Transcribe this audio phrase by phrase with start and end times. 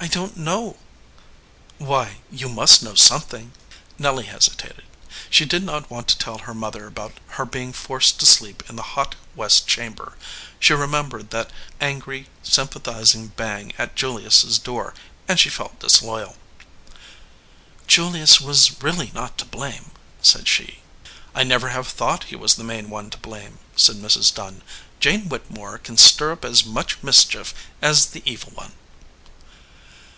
[0.00, 0.76] "I don t know."
[1.78, 3.50] "Why, you must know something."
[3.98, 4.84] Nelly hesitated.
[5.28, 8.76] She did not want to tell her mother about her being forced to sleep in
[8.76, 9.66] the hot 206 SOUR SWEETINGS west
[10.06, 10.18] chamber.
[10.60, 11.50] She remembered that
[11.80, 14.94] angry, sym pathizing bang of Julius s door,
[15.26, 16.36] and she felt dis loyal.
[17.88, 19.90] "Julius was really not to blame,"
[20.22, 20.78] said she.
[21.34, 24.32] "I never have thought he was the main one to blame," said Mrs.
[24.32, 24.62] Dunn.
[25.00, 27.52] "Jane Whittemore can stir up as much mischief
[27.82, 28.74] as the Evil One."